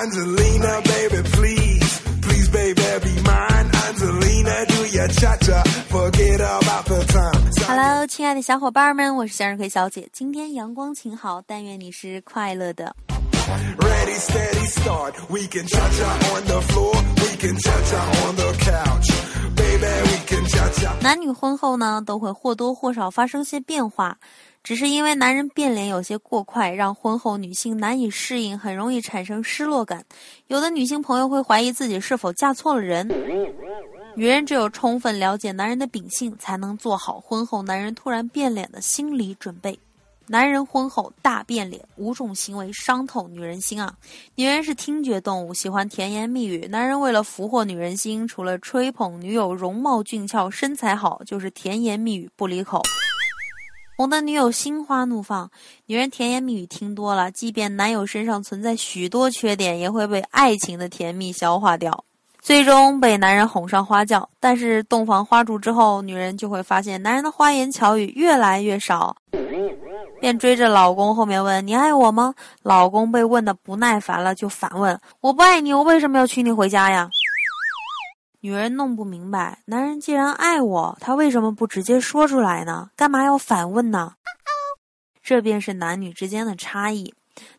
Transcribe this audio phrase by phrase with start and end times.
[0.00, 3.70] Angelina, baby, please, please, baby, be mine.
[3.86, 7.50] Angelina, do your cha cha, forget about the time.
[7.66, 10.08] Hello，亲爱的小伙伴们，我是向日葵小姐。
[10.12, 12.96] 今天阳光晴好，但愿你是快乐的。
[13.78, 15.14] Ready, steady, start.
[15.28, 19.08] We can cha cha on the floor, we can cha cha on the couch.
[19.54, 20.96] Baby, we can cha cha.
[21.00, 24.18] 男女婚后呢，都会或多或少发生些变化，
[24.63, 30.05] 只是因为男人变脸有些过快，让婚后女性难以适应，很容易产生失落感。
[30.47, 33.07] 有的女性朋友会怀疑自己是否嫁错了人。
[34.15, 39.77] 女人只有充分了解男人的秉性，才能做好婚后男人突然变脸的心理准备。
[40.27, 43.93] 男人婚后大变脸，五种行为伤透女人心啊！
[44.35, 46.67] 女人是听觉动物，喜欢甜言蜜语。
[46.67, 52.81] 男人为了俘获女人心，除了吹捧女友容貌俊俏、身材好，就是甜言蜜语不离口，
[54.01, 55.47] 哄得女友心花怒放。
[55.85, 62.03] 女人甜言蜜语听多了，即便男友身上存在许多缺点，也会被爱情的甜蜜消化掉。
[62.39, 69.15] 最终被男人哄上花轿，但是洞房花烛之后，女人就会发现男人的花言巧语越来越少，
[70.19, 77.07] 便追着老公后面问：“你爱我吗？”老公被问的不耐烦了，就反问：“我不爱你，我为什么要娶你回家呀？”
[78.43, 82.89] 女人弄不明白，男人既然爱我，他为什么不直接说出来呢？
[82.95, 84.13] 干嘛要反问呢？
[85.21, 87.13] 这便是男女之间的差异。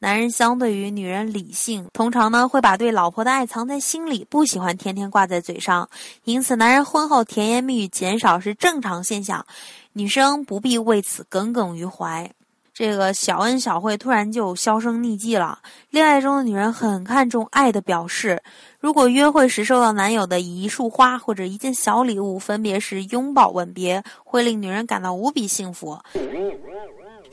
[0.00, 5.88] 男人相对于女人理性，通常呢会把对老婆的爱藏在心里，不喜欢天天挂在嘴上。
[6.24, 9.46] 因此，男人婚后甜言蜜语减少是正常现象，
[9.94, 12.30] 女生不必为此耿耿于怀。
[12.78, 15.60] 这个小恩小惠突然就销声匿迹了。
[15.88, 18.38] 恋爱中的女人很看重爱的表示，
[18.78, 25.98] 如果约会时收到男友的一束花或者一件小礼物，分别是拥抱、吻别，会令女人感到无比幸福。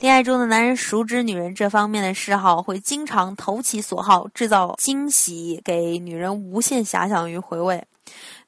[0.00, 7.84] 恋爱中的男人熟知女人这方面的嗜好，会经常投其所好，制造惊喜，给女人无限遐想与回味。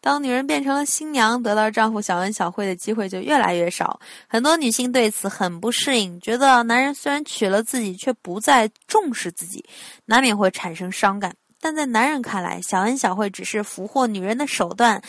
[0.06, 3.98] 当女人变成了新娘，得到丈夫小恩小惠的机会就越来越少。
[4.28, 9.64] 很多女性对此很不适应，觉得男人虽然娶了自己，却不再重视自己，
[10.04, 11.34] 难免会产生伤感。
[11.60, 15.02] 但在男人看来，小恩小惠只是俘获女人的手段。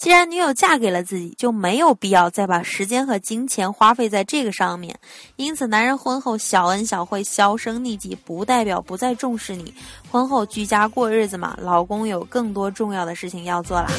[0.00, 4.98] 既然女友嫁给了自己，就没有必要再把时间和金钱花费在这个上面。
[5.36, 9.74] 因此，男人婚后小恩小惠、销声匿迹，不代表不再重视你。
[10.10, 13.90] 婚后居家过日子嘛，老公有更多重要的事情要做啦。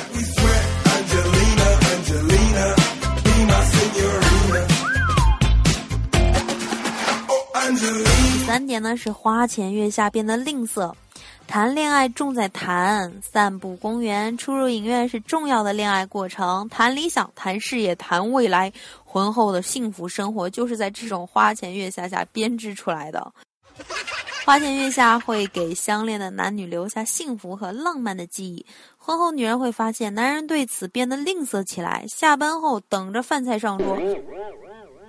[7.27, 7.37] Oh.
[7.63, 10.91] 第三点呢是花前月下变得吝啬。
[11.51, 16.65] 谈恋爱重在谈，散步公园、出入影院是重要的恋爱过程。
[16.69, 18.71] 谈理想、谈事业、谈未来，
[19.03, 23.33] 婚后的幸福生活就是在这种花前月下下编织出来的。
[24.45, 28.65] 花前月下会给相恋的男女留下幸福和浪漫的记忆。
[28.95, 32.05] 婚后，女人会发现男人对此变得吝啬起来。
[32.07, 33.97] 下班后等着饭菜上桌，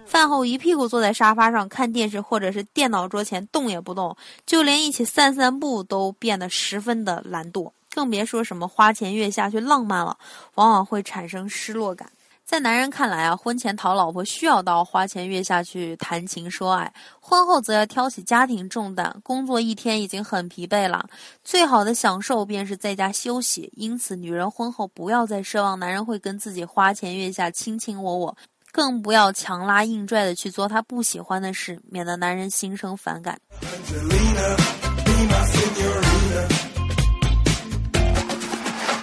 [0.05, 10.17] 饭后一屁股坐在沙发上看电视或者是电脑桌前动也不动，就连一起散散步都变得十分的懒惰，更别说什么花前月下去浪漫了，
[10.57, 12.11] 往往会产生失落感。
[12.45, 19.17] 在男人看来啊，婚前讨老婆需要到花前月下去谈情说爱，婚后则要挑起家庭重担。
[19.23, 21.09] 工作一天已经很疲惫了，
[21.43, 23.73] 最好的享受便是在家休息。
[23.77, 28.37] 因此，女人婚后不要再奢望男人会跟自己花前月下卿卿我我，
[28.73, 33.39] 更不要强拉硬拽的去做他不喜欢的事，免得男人心生反感。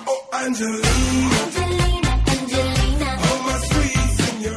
[0.06, 0.48] Oh, oh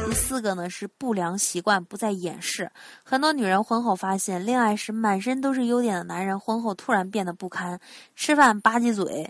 [0.05, 2.71] 第四个呢是不良习惯不再掩饰。
[3.03, 7.79] 很多女人婚后发现，恋爱时满身都是优点的男人，婚后突然变得不堪，
[8.15, 9.29] 吃饭吧唧嘴。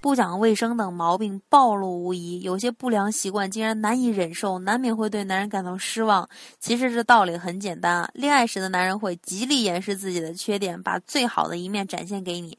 [0.00, 6.28] 不讲卫生等毛病暴露无遗，有些不良习惯竟然难以忍受，难免会对男人感到失望。
[6.60, 12.56] 其实这道理很简单啊，恋爱时的男人会极力掩饰自己的缺点，把最好的一面展现给你。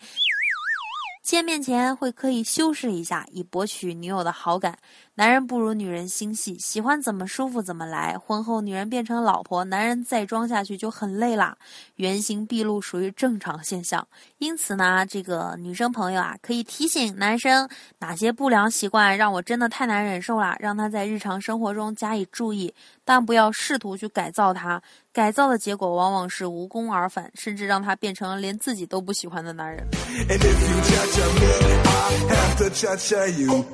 [1.23, 4.77] 见面前会刻意修饰一下，以博取女友的好感。
[5.19, 8.17] 男人不如女人心细，喜欢怎么舒服怎么来。
[8.17, 11.57] 婚后女人变成老婆，男人再装下去就很累啦。
[11.97, 14.07] 原形毕露属于正常现象。
[14.37, 17.67] 因此呢，这个女生朋友啊，可以提醒男生
[17.97, 22.73] 哪些不良习惯让我真的太难忍受了，让他在日常生活中加以注意，
[23.03, 24.81] 但不要试图去改造他。
[25.11, 29.85] 改造的结果往往是无功而返，甚至让他变成了连自己都不喜欢的男人。
[30.29, 31.49] And if you cha-cha me,
[31.89, 33.51] I have to cha-cha you.
[33.51, 33.65] Oh,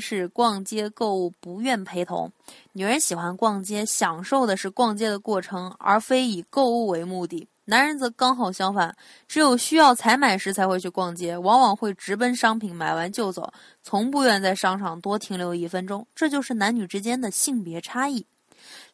[0.00, 2.32] 是逛街购物不愿陪同。
[2.72, 7.46] 女人喜欢逛街，享受的是逛街的过程，而非以购物为目的。
[7.66, 8.96] 男人则刚好相反，
[9.28, 16.04] 只有需要采买时才会去逛街，往往会直奔商品，买完就走，从不愿在商场多停留一分钟。
[16.12, 18.26] 这就是男女之间的性别差异。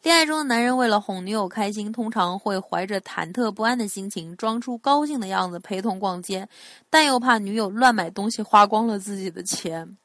[0.02, 6.46] 恋爱中的男人为了哄女友开心，通常会怀着忐忑不安的心情，装出高兴的样子陪同逛街，
[6.90, 9.96] 但又怕女友乱买东西花光了自己的钱。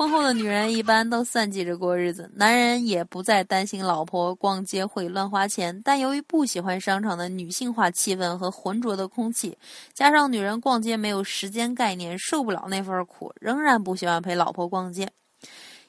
[0.00, 9.58] 婚后的女人一般都算计着过日子，男人也不再担心老婆逛街会乱花钱，但由于不喜欢商场的女性化气氛和浑浊的空气，
[9.92, 15.06] 加上女人逛街没有时间概念，受不了那份苦，仍然不喜欢陪老婆逛街。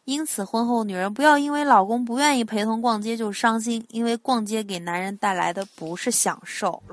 [0.03, 6.83] 因此，婚后女人不要因为老公不愿意陪同逛街就伤心，因为逛街给男人带来的不是享受。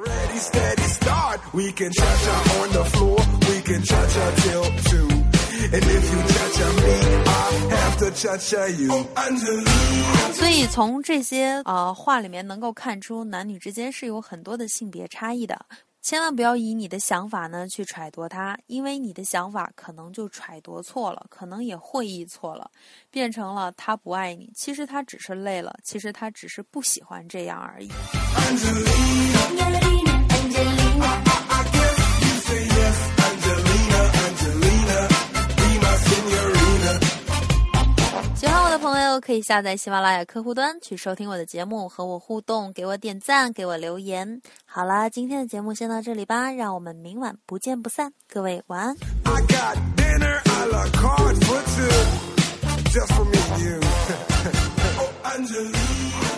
[10.33, 15.67] 所以，从这些呃话里面能够看出，男女之间是有很多的性别差异的。
[16.01, 22.71] 千万不要以你的想法呢去揣度他，因为你的想法可能就揣度错了，可能也会意错了，
[23.11, 24.51] 变成了他不爱你。
[24.57, 27.91] 其实他只是累了，其实他只是不喜欢这样而已。
[39.21, 44.41] 可以下载喜马拉雅客户端去收听我的节目，和我互动，给我点赞，给我留言。
[44.65, 48.13] 好啦，今天的节目先到这里吧，让我们明晚不见不散。
[48.29, 48.97] 各位晚安。